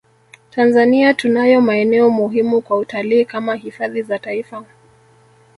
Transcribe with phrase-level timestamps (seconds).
[0.51, 4.65] Tanzania tunayo maeneo muhimu kwa utalii kama hifadhi za taifa